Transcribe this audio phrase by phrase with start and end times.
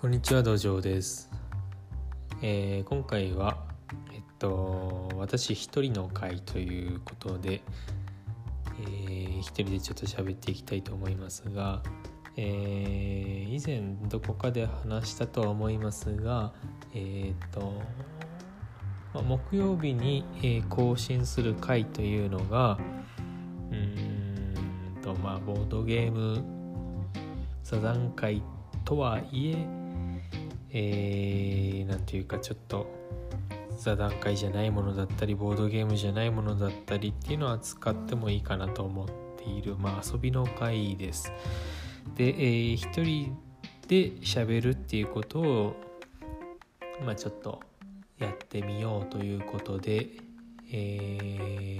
[0.00, 1.28] こんにちは土壌です、
[2.40, 3.58] えー今回は
[4.14, 7.62] えっと私一人の会ということで、
[8.80, 11.82] えー一人でちょっと喋っていきたいと思いますが、
[12.36, 16.52] えー以前どこかで話したとは思いますが
[16.94, 17.82] えっと
[19.12, 22.78] まあ木曜日に、え更新する回というのが
[23.72, 26.44] うーんとまあボードゲーム
[27.64, 28.44] 座談会
[28.84, 29.77] とはいえ
[30.72, 32.86] えー、なんていうかちょっと
[33.78, 41.32] 座談会じゃないものだったりボードゲームじゃないものだったりっていうのは使ってもいいかなと思っているまあ遊びの会です。
[42.16, 43.36] で、えー一人
[43.86, 45.76] で喋るっていうことを
[47.04, 47.60] まあちょっと
[48.18, 50.08] やってみようということで
[50.70, 51.78] え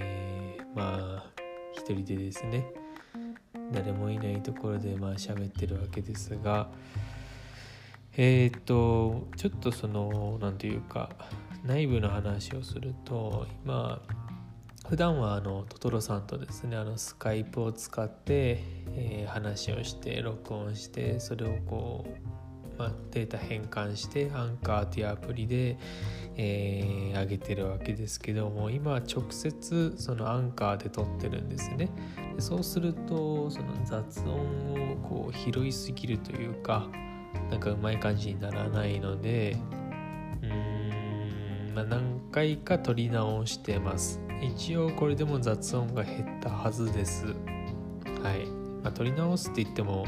[0.59, 1.25] ー、まあ
[1.73, 2.73] 一人でですね
[3.71, 6.71] 誰もいないところでまあ喋ってるわけですが
[8.21, 11.09] えっ、とちょっとそのなんていうか
[11.65, 14.03] 内部の話をすると今
[14.89, 18.59] 普段はあのトトロさんとですねあのスカイプを使って、
[18.97, 22.07] えー話をして録音してそれをこ
[22.77, 25.79] う、まあ、データ変換してアンカーというアプリで、
[26.37, 31.89] えー上げてるわけですけども今は直接そのアンカーで撮ってるんですね。
[32.35, 36.89] でそうするとその雑音をこう拾いすぎるというか
[37.51, 39.57] なんかうまい感じにならないので
[40.43, 44.21] うーん、まあ、何回か撮り直してます。
[44.41, 47.27] 一応これでも雑音が減ったはずです。
[47.27, 47.33] は
[48.35, 48.47] い、
[48.83, 50.05] まあ、撮り直すって言っても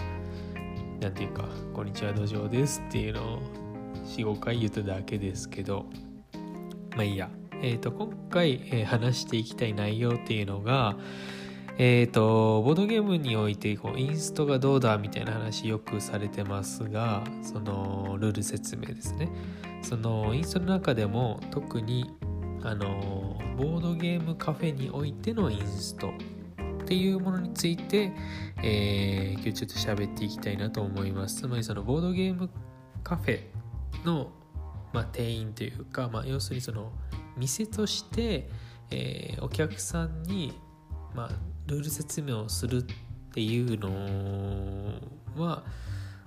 [1.01, 3.39] なんていうか「こんにちは土壌です」っていうのを
[4.07, 5.87] 45回言っただけですけど。
[6.97, 7.31] まあいいや。
[7.63, 10.97] えっ、と今回、えー話していきたい内容っていうのが
[11.83, 19.33] えー、とボードゲームにおいてこうインストがどうだみたいな話よくされてますがそのルール説明ですね。
[19.81, 22.11] そのインストの中でも特に
[22.63, 26.13] あのボードゲームカフェにおいてのインスト
[26.83, 28.13] っていうものについて、
[28.63, 31.37] えー今日ちょっと喋っていきたいなと思います。
[31.37, 32.51] つまりそのボードゲーム
[33.03, 33.41] カフェ
[34.05, 34.31] の、
[34.93, 36.93] まあ、店員というか、まあ、要するにその
[37.39, 38.51] 店として、
[38.91, 40.53] えーお客さんに、
[41.15, 41.31] まあ、
[41.71, 42.83] ルール説明をするっ
[43.33, 43.89] ていうの
[45.41, 45.63] は、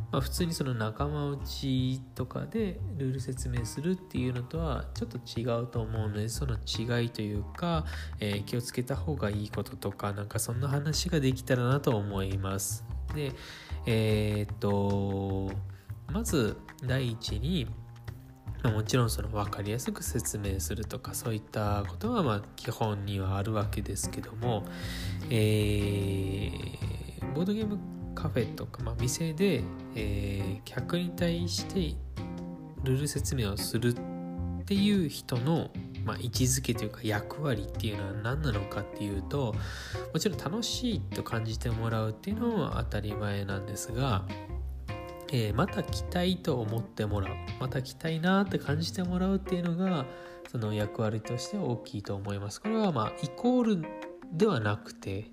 [0.10, 7.86] まあ、普通にその仲間内とかでルール説明するっていうのとはちょっと違うと思うのでその違いというか、
[8.22, 12.86] えー気をつけた方がいいこととかなんかそんな話ができたらなと思います。
[13.14, 13.34] で
[13.86, 15.52] えーっと
[16.12, 17.68] まず第一に
[18.64, 24.64] まあもちろんその分かりやすく説明するとかそういったことはまあ基本にはあるわけですけども、
[25.30, 27.04] えー
[27.34, 27.80] ボードゲーム
[28.14, 29.64] カフェとか、まあ、店で、
[29.96, 31.96] えー客に対して
[32.84, 33.96] ルール説明をする
[34.64, 35.72] っていう人の、
[36.06, 39.56] まあ、位置づけというか役割っていうのは何なのかっていうと
[40.14, 44.26] もちろん楽しいと感じてもらうっていうのは当たり前なんですが
[45.34, 50.06] えーまた来たいと思ってもらうまた来たいなって感じてもらうっていうのが
[50.50, 52.62] その役割として大きいと思います。
[52.62, 53.86] これはまあイコール
[54.32, 55.26] ではなくて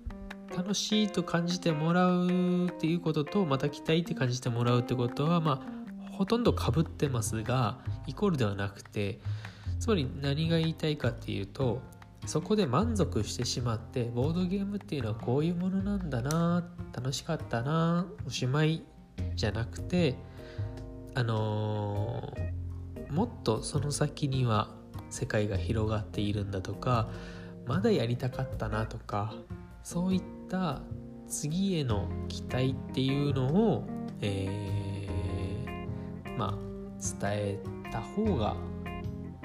[0.57, 9.19] 楽しいと感じてもらうっていうこととまた来たいって感じてもらうってことはまあほとんどかぶってますがイコールではなくて
[9.79, 11.81] つまり何が言いたいかっていうと
[12.25, 18.83] そこで満足してしまってボードゲームっていうのはこういうものなんだな楽しかったなおしまい
[19.35, 20.15] じゃなくて
[21.15, 22.51] あのー
[23.11, 24.69] もっとその先には
[25.09, 27.09] 世界が広がっているんだとか
[27.67, 29.33] まだやりたかったなとか
[29.83, 30.81] そういった
[31.27, 33.83] 次への期待っていうのを、
[34.21, 36.71] えーまあ
[37.19, 37.59] 伝え
[37.91, 38.55] た方が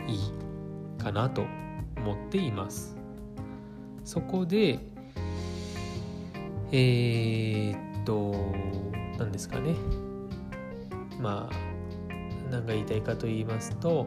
[0.07, 1.45] いいかなと
[1.97, 2.97] 思っています。
[4.05, 4.79] そこで
[6.71, 8.35] えーっと
[9.19, 9.75] 何ですかね。
[11.21, 11.77] まあ
[12.51, 14.07] 何が言いたいかと言いますと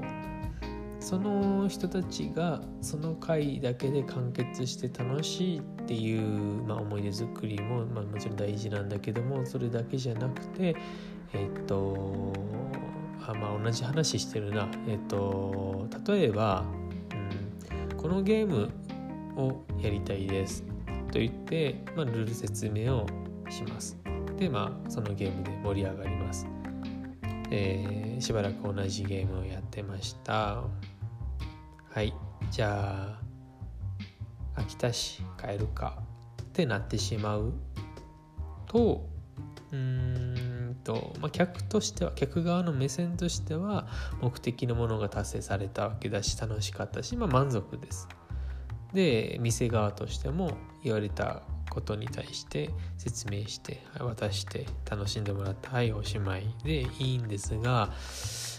[0.99, 10.75] その人たちがその回だけで完結して楽しいっていう、まあ、思い出作りも、まあ、もちろん大事なんだけどもそれだけじゃなくて
[11.33, 12.33] えっと
[13.25, 14.67] あまあ同じ話してるな。
[14.87, 16.65] えっと例えば、
[17.91, 18.69] うん、このゲーム
[19.35, 20.63] をやりたいです
[21.11, 23.05] と言って、まあ、ルール説明を
[23.49, 23.98] します。
[24.39, 26.47] でまあそのゲームで盛り上がります。
[27.51, 30.63] えーしばらく同じゲームをやってました。
[31.89, 32.13] はい。
[32.51, 33.17] じゃ
[34.55, 35.99] あ飽きたし帰るか。
[36.41, 37.53] ってなってしまう。
[38.65, 39.07] と
[39.71, 43.87] うんとまあ、客としては客側の目線としては
[44.21, 48.07] 目的のものが達成されたわけだし楽しかったし、まあ、満足です。
[48.93, 50.51] で店側としても
[50.83, 57.91] 言われたことに対して説明して渡して楽しんでもらったはいおしまいでいいんですが、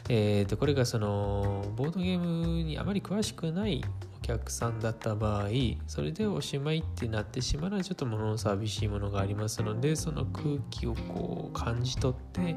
[0.08, 3.84] えー、とこれがそのボードゲームにあまり詳しくない
[4.18, 5.48] お客さんだった場合
[5.86, 12.54] それでおしまいってなってしまうのはちょっと物の寂しいものがありますのでその空気をこう感じ取って、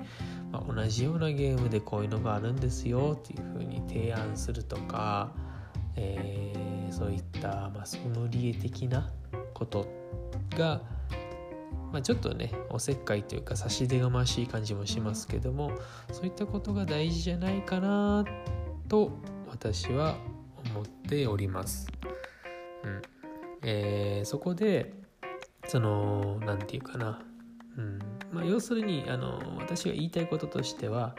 [0.51, 5.31] まあ、同じようなゲームでこういうのがあるんですよっていうふうに提案するとか、
[5.95, 9.11] えー、そういった、まあ、ソムリエ的な
[9.53, 10.02] こと
[10.57, 10.81] が、
[11.91, 15.71] まあ、ちょっとねおせっかいというか差し出がましい感じもしますけども
[16.11, 18.25] そういったことが大事じゃないかな
[18.87, 19.11] と
[19.49, 20.17] 私は
[20.71, 21.87] 思っております。
[22.83, 23.01] うん。
[23.63, 24.93] えー、そこで
[25.67, 27.21] その何て言うかな、
[27.77, 27.99] うん。
[28.31, 31.15] まあ、要するにあの私が言いたいこととしては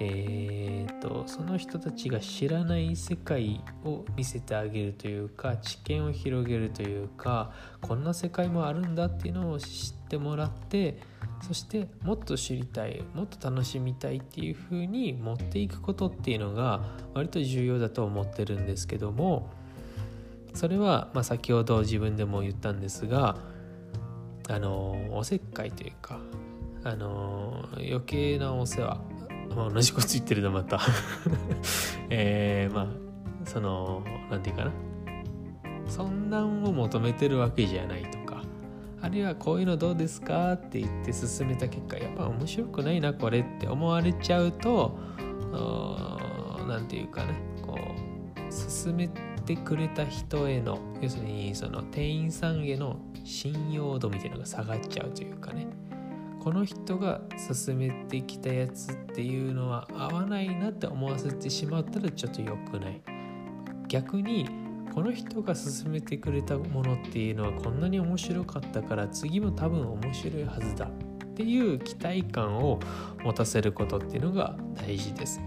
[0.00, 10.98] えーと、その人たちが知らない世界を見せてあげるというか知見を広げるというかこんな世界もあるんだっていうのを知ってもらって
[11.46, 19.50] そしてもっと知りたいもっと楽しみたいっていう風に持っていくことっていうのが割と重要だと思ってるんですけども
[20.54, 23.38] それは、まあ、先ほど自分でも言ったんですが
[24.48, 26.18] あのおせっかいというか
[26.84, 29.00] あの余計なお世話
[29.54, 30.80] まあ、同じこと言ってるのまた。
[32.10, 32.86] えー、まあ
[33.44, 34.72] その何て言うかな。
[35.86, 38.42] そんなんを求めてるわけじゃないとか。
[39.00, 44.98] あるいはこういうのどうですかって言って進めた結果やっぱ面白くないなこれって思われちゃうと
[46.66, 49.08] 何て言うかねこう進め
[49.44, 55.66] てくれた人への要するにその店員さんへの信用度みたいなのが下がっちゃうというかね。
[56.44, 57.22] この人が
[57.64, 63.00] 勧めてきたやつっていうのは合わないなって思わせてしまったらちょっと良くない。
[63.88, 64.46] 逆に
[64.94, 72.78] この人が勧めてくれたものっていうのはこんなに面白かったから次も多分面白いはずだっていう期待感を
[73.24, 75.40] 持たせることっていうのが大事です、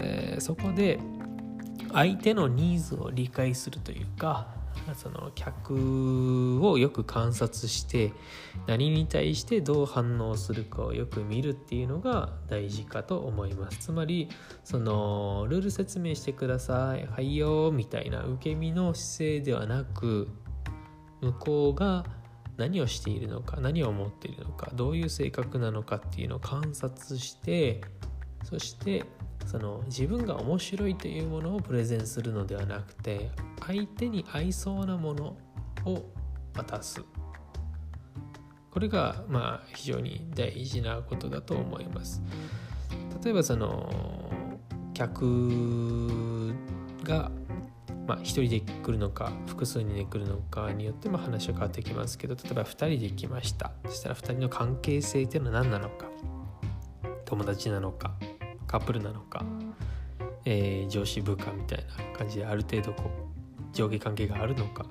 [0.00, 0.98] えー、そこで
[1.92, 4.55] 相手のニーズを理解するというか
[4.94, 8.12] その客をよく観察して
[8.66, 13.78] 何に対してどう反応するかをよく見るっていうのが大事かと思います。
[13.78, 14.28] つまり
[14.64, 20.28] そのルール説明してくださいはいよみたいな受け身の姿勢ではなく
[21.20, 22.04] 向こうが
[22.56, 27.82] 何をしているのか何を思っているのかどういう性格なのかっていうのを観察して
[28.48, 29.04] そして
[29.44, 33.30] その自分が面白いというものをプレゼンするのではなくて
[33.66, 35.36] 相手に合いそうなもの
[35.84, 36.04] を
[36.54, 37.02] 渡す。
[38.70, 42.22] これがまあ非常に大事なことだと思います。
[43.24, 43.90] 例えばその
[44.94, 46.54] 客
[47.02, 47.30] が
[48.06, 53.72] まあ、1人で来るのか複数人で来るのかによっても話は変わってきますけど例えば2人で来ました。
[53.86, 56.06] そしたら2人の関係性っていうのは何なのか。
[57.24, 58.14] 友達なのか。
[58.76, 59.42] カップルなのか、
[60.44, 64.84] えー、上司部下みたいな感じである程度こう上下関係があるのか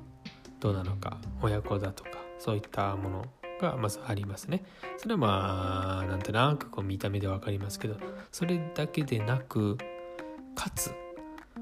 [0.59, 2.09] どうなのか親子だとか
[2.39, 3.25] そういったもの
[3.61, 4.63] がまずありますね。
[4.97, 7.97] それはまあなんとなくこう見た目で分かりますけど
[8.31, 9.77] それだけでなく
[10.55, 10.91] かつ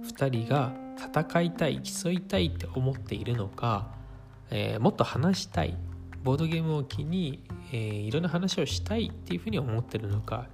[0.02, 3.94] 2人が戦いたい競いたいって思っているのか、
[4.50, 5.78] えー、もっと話したい
[6.24, 7.44] ボードゲームを機に、
[7.74, 10.48] えー、いろんな話をしたいっていうふうに思ってるのか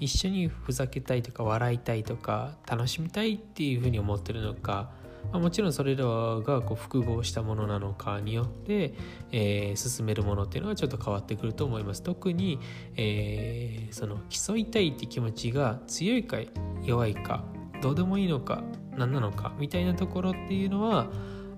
[0.00, 4.90] 一緒にふざけたいとか笑いたいとか楽しみたいっていうふうに思ってるのか、
[5.30, 8.94] まあ、もちろんそれらがこう複合したものなのかによって、
[9.30, 12.02] えー、進めるものっていうのはちょっと変わってくると思います。
[12.02, 12.58] 特に、
[12.96, 16.38] えー、その競いたいって気持ちが強いか
[16.82, 17.44] 弱いか
[17.82, 18.62] どうでもいいのか
[18.96, 21.10] 何なのかみたいなところっていうのは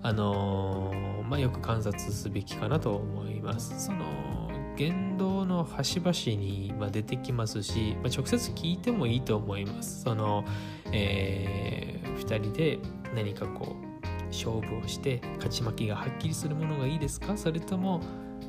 [0.03, 3.87] あのー、まあ、よく観察すべきかなと思います。
[3.87, 4.42] その
[4.77, 10.03] 言動の端々に出てきますし、まあ、直接聞いてもいいと思います。
[10.03, 10.45] その、
[10.93, 12.79] えー、2人で
[13.15, 17.37] 何かこう勝負をして勝ち負けがはっきりするものがいいですか？
[17.37, 18.01] それとも、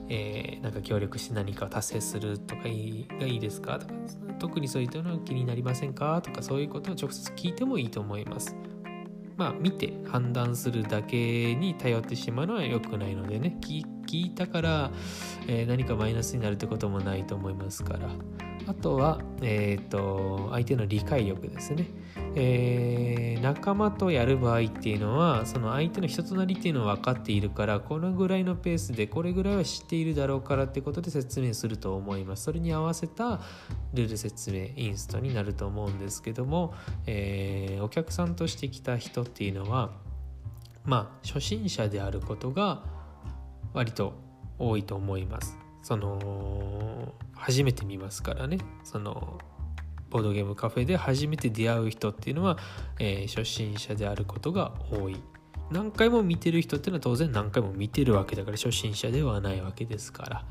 [0.07, 3.79] えー、なんか協力して何かを達成するとかがいいですか？
[3.79, 3.93] とか
[4.39, 6.21] 特にそういったの気になりませんか？
[6.21, 8.55] とかそういうことを直接聞いてもいいと思います。
[9.35, 13.57] まあ見て判断するだけに頼ってしまうのは良くないのでね。
[13.59, 13.83] 聞
[14.21, 14.91] いたから、
[15.47, 18.09] えー、何かマイナスになるってこともないと思いますから。
[18.65, 21.87] あとは、えーと、相手の理解力ですね、
[22.35, 32.43] えー、仲間とやる場合っていうのはその相手の人となりっていうのは分かっているからこのぐらいのペースでこれぐらいは知っているだろうからってことで説明すると思います。
[32.43, 33.41] それに合わせた
[33.93, 36.73] ルール説明インストになると思うんですけども、
[37.05, 39.91] えー、お客さんとして来た人っていうのは
[40.85, 42.83] まあ初心者であることが
[43.73, 44.13] 割と
[44.59, 45.57] 多いと思います。
[45.81, 48.57] その初めて見ますからね。
[48.83, 49.39] その
[50.09, 52.57] ボードゲームカフェで初めて出会う人っていうのは、
[52.99, 55.17] えー、初心者であることが多い。
[55.71, 60.45] 何回も見てる人っていうのは当然何回も見てるわけだから初心者ではないわけですから。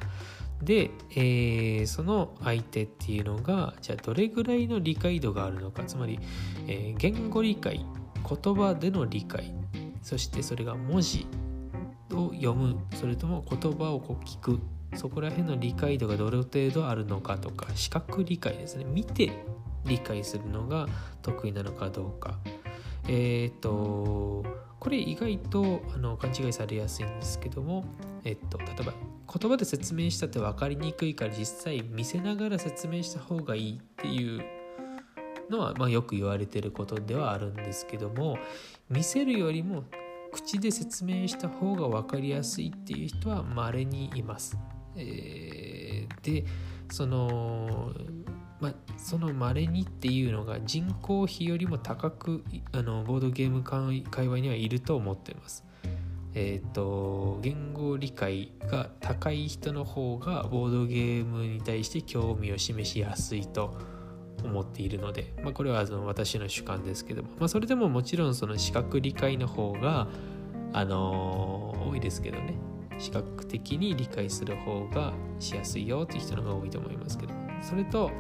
[0.61, 5.85] で、えー、その相手っていうのがじゃあどれぐらいの理解度があるのか。
[5.85, 6.19] つまり、
[6.67, 7.87] えー、言語理解
[8.29, 9.55] 言葉での理解。
[10.03, 11.27] そしてそれが文字。
[12.15, 14.61] を読むそれとも言葉をこう聞く。
[14.95, 18.85] そこら辺の理解度がどれ程度あるのかとか視覚理解ですね。
[18.85, 19.33] 見て
[19.87, 20.87] 理解するのが
[21.23, 22.39] 得意なのかどうか。
[23.09, 24.45] えっ、ー、と
[24.79, 27.85] これ意外とあの勘違いされやすいんですけども、
[28.25, 28.93] えっと、例えば
[29.33, 34.43] 言葉で説明したって分かりにくいから実際見せながら説明した方がいいっていう
[35.51, 38.39] のは、まあ、よく言われてることではあるんですけども
[38.91, 39.85] 見せるよりも
[40.33, 44.57] 口で説明した方が分かりやすいっていう人は稀にいます。
[44.97, 46.45] えー、で
[46.91, 47.93] その
[48.61, 55.65] ま、その稀にっていうのが人口比よりも高くあのボードゲーム界隈にはいると思ってます。
[56.35, 63.75] えっ、ー、と言語理解が高い人の方がボードゲームに対して興味を示しやすいと
[64.53, 70.07] 思っているので、まあ、これはその私の主観ですけども、まあ、それでももちろんその視覚理解の方が
[70.73, 72.55] あのー、多いですけどね。
[72.99, 77.35] 視覚的に理解する方がしやすいよっていう人の方が多いと思いますけど。
[77.63, 78.11] それと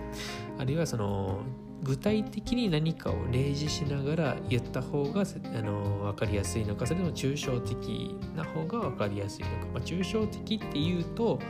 [0.58, 1.40] あるいはその
[1.82, 11.40] 具体的に何かを例示しながら言った方があの分かりやすいのかそれとも抽象的な方が分かりやすいのか、まあ、抽象的っていうと、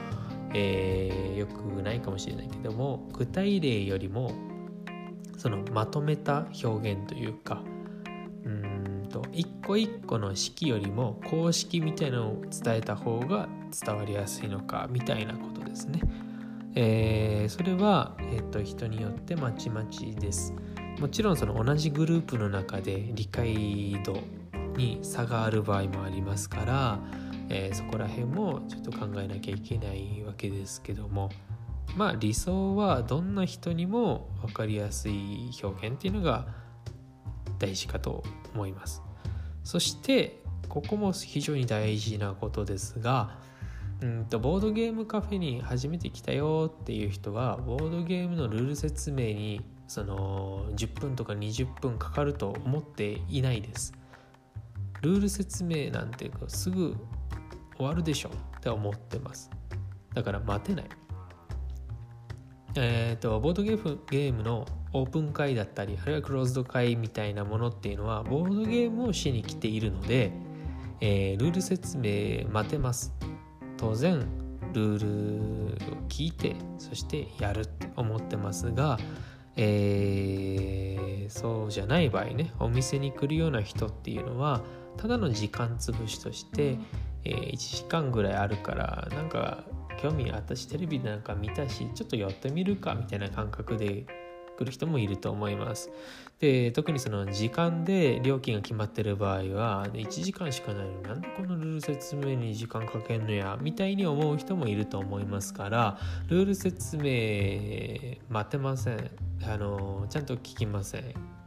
[0.54, 4.32] えー、よくないかもしれないけども具体例よりも
[5.42, 7.64] そのまとめた表現というか
[8.44, 16.00] うんと一個一個の式よりも公式みたいなのを伝えた方が伝わりやすいのかみたいなことですね。
[16.76, 20.54] えー、それは、えーと、人によってまちまちです。
[21.00, 24.20] もちろんその同じグループの中で理解度
[24.76, 27.00] に差がある場合もありますから、
[27.48, 31.30] えー、そこら辺もちょっと考えなきゃいけないわけですけども
[31.96, 36.46] まあ理想はどんな人にも分かりやすい表現っていうのが
[37.58, 38.22] 大事かと
[38.54, 39.02] 思います。
[39.64, 43.38] そしてここも非常に大事なことですが
[44.00, 53.92] うんとボードゲームカフェに初めて来たよっていう人はボードゲームのルール説明にその10分とか20分かかると思っていないです。
[55.02, 56.96] ルール説明なんていうかすぐ
[57.76, 59.50] 終わるでしょって思ってます。
[60.14, 60.86] だから待てない。
[62.74, 70.32] えっ、ー、と、ボードゲームゲームのオープン会だったり、あるいはクローズド会みたいなものっていうのは、ボードゲームをしに来ているので、
[71.00, 73.12] えー、ルール説明待てます。
[73.76, 74.26] 当然、
[74.72, 78.98] ルールを聞いて、そしてやるって思ってますが、
[79.56, 84.62] えー、そうじゃない場合ね、お店に来るような人っていうのは、
[84.96, 86.78] ただの時間潰しとして、
[87.24, 89.64] えー、1時間ぐらいあるから、なんか
[90.02, 94.04] 興味私テレビなんか見たしちょっと寄ってみるかみたいな感覚で
[94.58, 95.90] 来る人もいると思います。
[96.40, 100.92] で特にその時間で料金が決まってる場合は1時間しかないの。
[100.92, 109.10] になんでこのルール説明に時間かけんのやみたいに思う人もいると思いますからルール説明待てません。
[109.44, 111.41] あのちゃんと聞きません。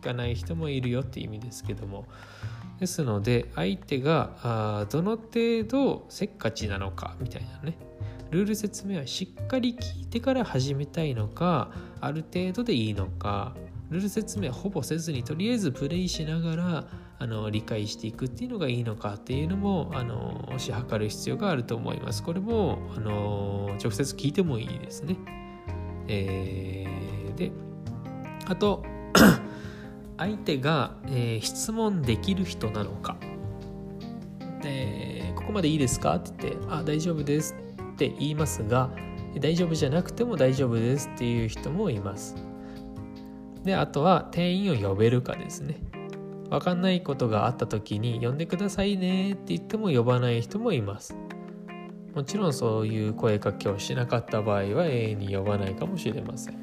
[0.00, 2.06] 聞かない人もいるよって意味ですけども
[2.78, 7.76] ですので相手があどの程度せっかちなのかみたいなね
[8.30, 13.54] ルール説明はしっかり聞いてから始めたいのかある程度でいいのか
[13.90, 16.86] ルール説明ほぼせずにとりあえずプレイしながら
[17.18, 22.22] あの理解していくっていうのがいいのかっていうのもあの推し量る必要があると思います。
[22.22, 25.16] これもあの直接聞いてもいいですね。
[26.08, 27.52] えー、で
[28.46, 28.82] あと
[30.20, 33.16] 相手が、えー、質問できる人なのか。
[34.62, 36.16] でここまでいいですか？
[36.16, 37.56] って言って「あ大丈夫です」
[37.94, 38.90] って言いますが
[39.40, 41.08] 大丈夫じゃなくても大丈夫です。
[41.14, 42.36] っていう人もいます。
[43.64, 45.80] であとは店員を呼べるかですね。
[46.50, 49.32] 分かんないことがあった時に呼んでくださいね。
[49.32, 51.16] って言っても呼ばない人もいます。
[52.14, 56.59] もちろんそういう声かけをしなかった場合は永遠に呼ばないかもしれません。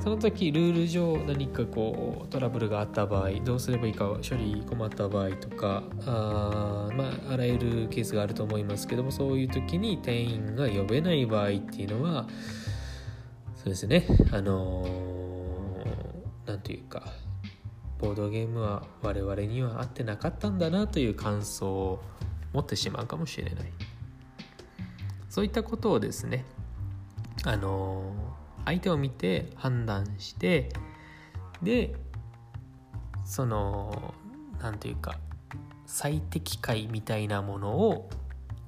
[0.00, 12.26] その時ルール上何かこうトラブルがあった場合どうすればいいか処理困った場合とかあ,、まあ、あらゆるケースがあると思いますけどもそういう時に店員が呼べない場合っていうのは
[13.56, 14.86] そうですねあの
[16.46, 17.02] 何、ー、ていうか
[17.98, 22.02] ボードゲームは我々には合ってなかったんだなという感想を
[22.54, 23.72] 持ってしまうかもしれない。
[25.28, 26.44] そういったことをですね
[27.44, 28.29] あの
[28.64, 30.70] 相手を見て判断して
[31.62, 31.94] で
[33.24, 34.14] その
[34.60, 35.18] 何て言うか
[35.86, 38.08] 最適解みたいなものを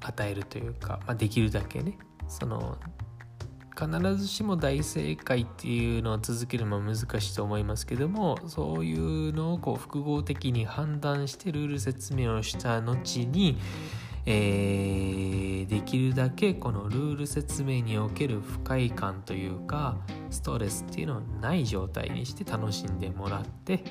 [0.00, 1.96] 与えるというか、まあ、できるだけね。
[2.28, 2.78] その
[3.78, 13.58] 必ずしも大正解っていうのを続けるのは難しいと思いますけどもそういうのをこう複合的に判断してルール説明をした後に、
[14.24, 19.98] えー、できるだけこのルール説明における不快感というか
[20.30, 23.82] ストレスっていうのをない状態にして楽しんでもらって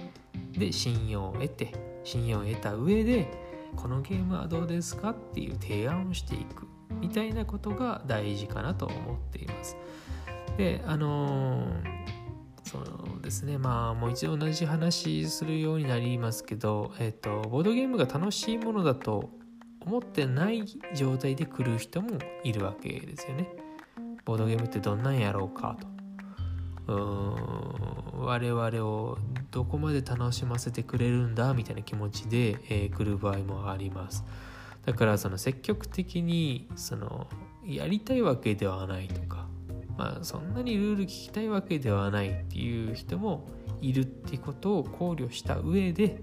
[0.53, 1.73] で信用を得て
[2.03, 3.27] 信用を得た上で
[3.75, 6.67] このゲームはどうですかっていう提案をしていく
[6.99, 9.77] みたいなことが大事かなと思っています。
[10.57, 11.67] であの
[12.63, 19.29] そうですねまあもう一度同じ話するようになりますけど、えーと、ボードゲームが楽しいものだと
[19.85, 23.47] 思ってない状態で来る人もいるわけですよね。
[24.25, 25.77] ボードゲームってどんなんやろうか
[26.87, 26.93] と。
[26.93, 29.17] うーん我々を
[29.49, 34.23] どこまで楽しませてくれるんだみたいな気持ちで、えー、来る場合もあります。
[34.85, 37.27] だからその積極的にその
[37.65, 39.47] やりたいわけではないとか、
[39.97, 43.47] まあ、そんなにルール聞きたいわけではないっていう人も
[43.81, 46.21] いるってことを考慮した上で、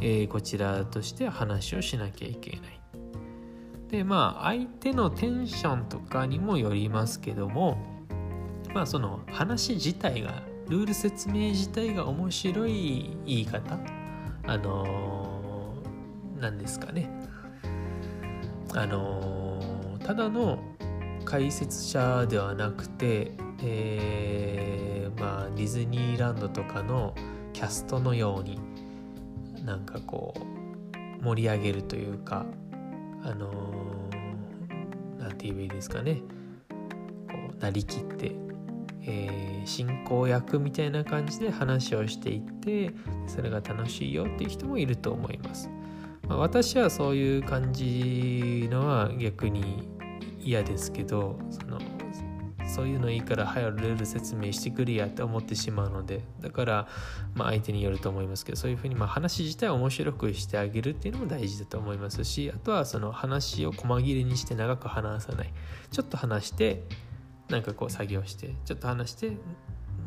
[0.00, 2.81] えー、こちらとして話をしなきゃいけない。
[3.92, 7.76] でまあ相手のテンションとかにもよりますけども
[8.74, 13.78] まあその話自体がルール説明自体が面白い言い方
[14.46, 17.08] あのー、なんですかね。
[18.74, 20.58] あのー、ただの
[21.24, 23.32] 解説者ではなくて、
[23.62, 27.14] えー、まあ、ディズニーランドとかの
[27.52, 28.58] キャストのように
[29.64, 30.34] なんかこ
[31.20, 32.46] う盛り上げるというか
[33.24, 33.50] あの
[35.18, 36.22] 何、ー、て言えばいいですかね
[37.28, 38.32] こうなりきって、
[39.02, 42.92] えー、進行役みたいな感じで話をしていって
[43.26, 45.70] それが楽しいよっていう人もいると思います。
[46.28, 49.88] まあ、私はそういう感じのは逆に
[50.40, 51.78] 嫌ですけどその
[52.72, 56.88] そういうのいいから早くルール説明してくれやって思ってしまうのでだから
[57.34, 65.52] まあ相手によると思いますけどそういうふうにまあ話自体を面白くしてあげるっていうのも大事だと思いますしあとはその話を細切れにして長く話さない。
[65.90, 66.82] ちょっと話して
[67.50, 69.36] なんかこう作業してちょっと話して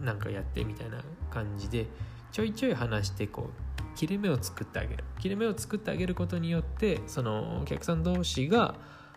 [0.01, 1.85] なんかやってみたいな感じで
[2.31, 5.03] ちょいちょい話してこう切れ目を作ってあげる。
[5.19, 8.73] 切れ目を作ってあげることによってそのお客さん同士が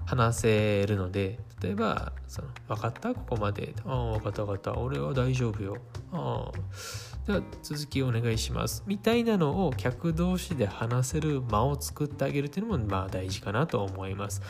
[0.06, 3.14] 話せるので例えばその「分かった？
[3.14, 4.78] ここまで」「ああ分かった分かった。
[4.78, 5.76] 俺は大丈夫よ」
[6.12, 6.58] ああ。
[7.26, 8.82] じゃあ続きお願いします。
[8.86, 14.40] みたいなのを客同士で話せる間を作ってあげるっていうのもまあ大事かなと思います。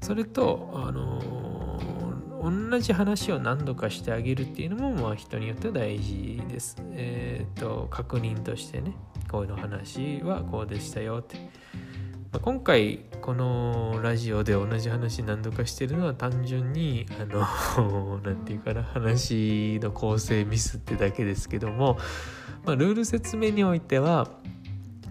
[0.00, 6.76] それとあのー、同じ話を何度かしてあげるっていうのもまあ人によっては大事です。
[6.92, 8.94] えっ、ー、と確認としてね。
[9.28, 11.36] こういうの話はこうでしたよって。
[12.32, 21.98] まあ、今回このラジオで同じ話何度かしてるのは単純にあの 何て言うかな話の構成ミスってだけですけども、
[22.64, 24.30] まあ、ルール説明においては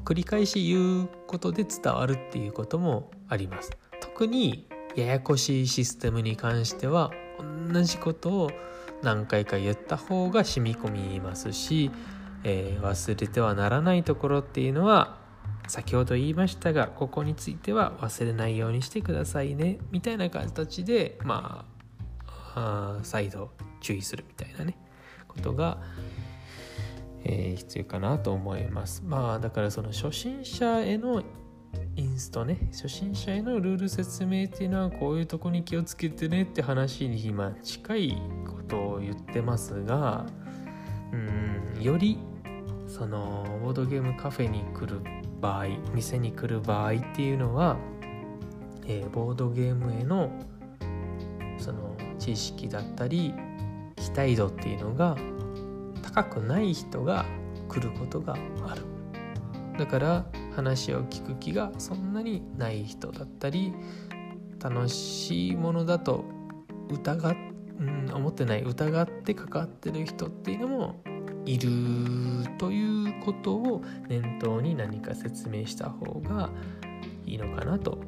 [0.03, 3.69] 繰り返し言うことで伝わるっていうこともあります。
[4.01, 7.11] 特にややこしいシステムに関しては
[7.71, 8.51] 同じことを
[9.03, 11.91] 何回か言った方が染み込みますし
[12.43, 15.17] えー、忘れてはならないところっていうのは
[15.71, 21.65] 先ほど言いましたがここについては忘れないようにしてくださいねみたいな形でま
[22.55, 24.77] あ再度注意するみたいなね
[25.29, 25.77] ことが、
[27.23, 29.01] えー、必要かなと思います。
[29.05, 31.23] まあだからその初心者への
[31.95, 40.25] インストね初心者へのルール説明っていうのはこういうとこに気をつけてねって話に今近いことを言ってますが
[41.13, 42.19] うんより
[42.89, 44.99] そのボードゲームカフェに来る
[45.41, 47.77] 場合店に来る場合っていうのは、
[48.85, 50.31] えー、ボードゲームへの
[51.57, 53.33] その知識だったり
[53.95, 55.17] 期待度っていうのが
[56.01, 57.25] 高くない人が
[57.67, 58.35] 来ることが
[58.67, 58.83] ある。
[59.77, 60.25] だから
[60.55, 63.73] 話を聞く気がそんなにない人だったり
[64.59, 66.23] 楽しいものだと
[66.89, 67.35] 疑っ、
[67.79, 71.01] うん、思ってない疑ってかかってる人っていうのも
[71.45, 71.69] いる
[72.57, 76.49] ということを念頭に何か説明した方が
[77.25, 77.99] いいのかなと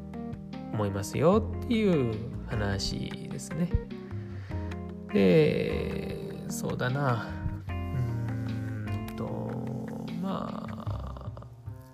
[0.74, 2.16] 思いますよっていう
[2.48, 3.70] 話ですね。
[5.14, 7.28] でそうだな
[7.68, 9.52] うんと
[10.22, 11.32] まあ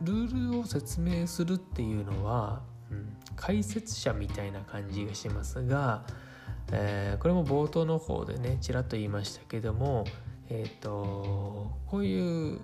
[0.01, 6.05] ルールを説明するっていうのは、うん、解説者みたいな感じがしますが、
[6.71, 10.05] えー、これも冒頭の方でねちらっと言いましたけども
[10.49, 12.59] えっ、ー、とこういう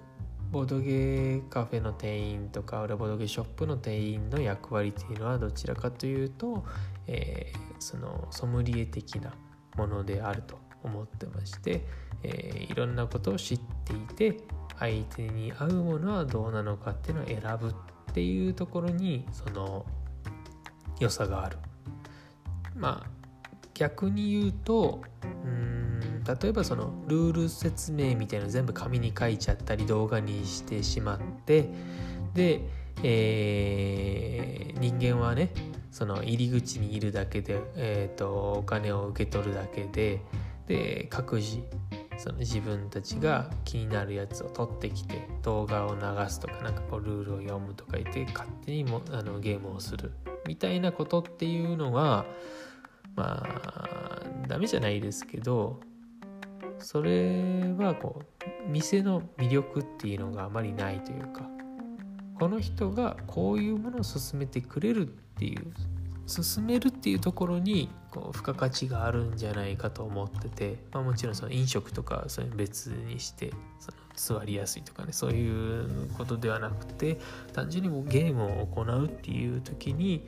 [0.51, 6.63] ボドゲカフェの店員とか裏ボドゲショップの店員の役割っていうのはどちらかというと、
[7.07, 9.33] えー、そのソムリエ的な
[9.75, 11.81] ものであると思ってまして、
[12.23, 13.97] えー、いろんなことを知ってい
[14.33, 14.37] て
[14.79, 19.85] 相手に合うものはどうなのかっていうのを選ぶっていうところにその
[20.99, 21.57] 良さがある。
[22.75, 23.15] まあ
[23.73, 25.01] 逆に言うと
[25.43, 25.74] うん
[26.27, 31.69] 例えばそのルール説明みたいなの全部紙に書いちゃったり動画にしてしまって
[32.33, 32.61] で、
[33.03, 35.51] えー、人間はね
[35.91, 40.21] その入り口にいるだけで、えーと、お金を受け取るだけで
[40.67, 41.61] で各自
[42.17, 50.11] その自分たちが気になるやつを取ってきて動画を流すとかなんかこうルールを読むとか言って勝手にもあのゲームをする。
[50.47, 52.25] みたいなことっていうのは
[53.15, 55.79] まあダメじゃないですけど
[56.79, 61.43] それはこう店の魅力っていうのがあまりないというか
[62.39, 65.73] この人がこういうものを勧めてくれるっていう
[66.27, 73.91] 進めるっていうところにこう付加価値があるんじゃないかと思ってて、まあ、もちろんその飲食とかそういう別にしてそ
[74.33, 77.19] の座りやすいとかねそういうことではなくて
[77.53, 80.27] 単純にもうゲームを行うっていう時に、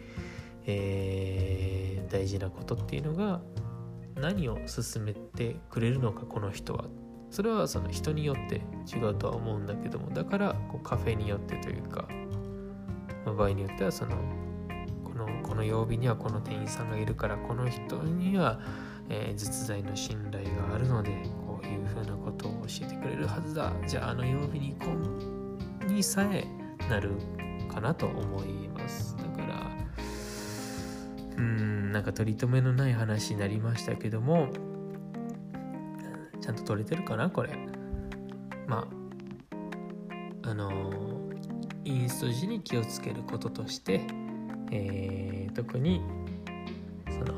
[0.66, 3.42] えー、大事なことっていうのが
[4.19, 6.86] 何を進めてくれるのかこの人は
[7.30, 8.62] それはその人によって
[8.93, 12.08] 違うとは思うんだけどもだからこうカフェによってというか、
[13.25, 14.15] まあ、場合によってはその
[15.03, 18.60] このこの曜日にはこの店員さんがいるからこの人には、
[19.10, 21.12] えー、実在の信頼があるので
[21.45, 23.73] こういうふうなことを教えてくれるはずだ。
[23.88, 24.91] じゃああの曜日に行こ
[25.82, 26.45] うにさえ
[26.89, 27.12] なる
[27.71, 29.27] かなと思います。
[31.98, 34.50] なんか取り留めのない話になりましたけども
[36.40, 37.58] ちゃんと取れてるかなこれ
[38.68, 38.88] ま
[40.44, 40.94] ああの
[41.84, 44.06] インスト時に気をつけることとして
[44.70, 46.04] えー、特に
[47.10, 47.34] その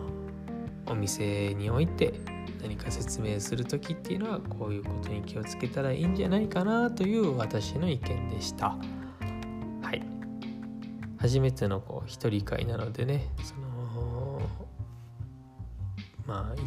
[0.88, 2.20] お店において
[2.62, 8.76] 何か説明する時っていうのはこういうことに気をつけたらいいんじゃないかなという私の意見でした。
[9.82, 10.02] はい。
[11.18, 13.69] 初めてのこう一人会なのでね、その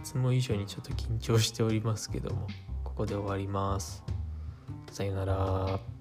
[0.02, 2.46] つも以上にちょっと緊張しておりますけども、
[2.84, 4.02] ここで終わります。
[4.90, 5.91] さよなら。